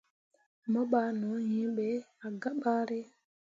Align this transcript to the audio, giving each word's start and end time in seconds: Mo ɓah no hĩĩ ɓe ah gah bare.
Mo 0.71 0.81
ɓah 0.91 1.07
no 1.21 1.29
hĩĩ 1.47 1.65
ɓe 1.75 1.87
ah 2.25 2.33
gah 2.41 2.55
bare. 2.61 2.99